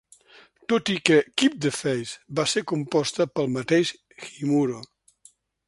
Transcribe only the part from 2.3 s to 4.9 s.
va ser composta pel mateix Himuro.